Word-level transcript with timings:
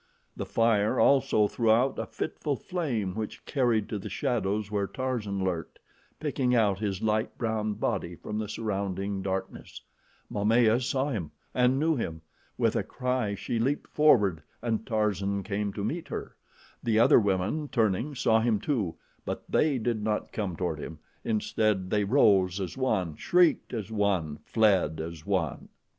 The 0.35 0.47
fire 0.47 0.99
also 0.99 1.47
threw 1.47 1.69
out 1.69 1.99
a 1.99 2.07
fitful 2.07 2.55
flame 2.55 3.13
which 3.13 3.45
carried 3.45 3.87
to 3.89 3.99
the 3.99 4.09
shadows 4.09 4.71
where 4.71 4.87
Tarzan 4.87 5.43
lurked, 5.43 5.77
picking 6.19 6.55
out 6.55 6.79
his 6.79 7.03
light 7.03 7.37
brown 7.37 7.75
body 7.75 8.15
from 8.15 8.39
the 8.39 8.49
surrounding 8.49 9.21
darkness. 9.21 9.79
Momaya 10.27 10.79
saw 10.81 11.11
him 11.11 11.29
and 11.53 11.79
knew 11.79 11.95
him. 11.95 12.21
With 12.57 12.75
a 12.75 12.81
cry, 12.81 13.35
she 13.35 13.59
leaped 13.59 13.91
forward 13.91 14.41
and 14.59 14.87
Tarzan 14.87 15.43
came 15.43 15.71
to 15.73 15.83
meet 15.83 16.07
her. 16.07 16.35
The 16.81 16.97
other 16.97 17.19
women, 17.19 17.67
turning, 17.67 18.15
saw 18.15 18.39
him, 18.39 18.59
too; 18.59 18.95
but 19.23 19.43
they 19.47 19.77
did 19.77 20.01
not 20.01 20.31
come 20.31 20.55
toward 20.55 20.79
him. 20.79 20.97
Instead 21.23 21.91
they 21.91 22.05
rose 22.05 22.59
as 22.59 22.75
one, 22.75 23.17
shrieked 23.17 23.71
as 23.71 23.91
one, 23.91 24.39
fled 24.45 24.99
as 24.99 25.27
one. 25.27 25.69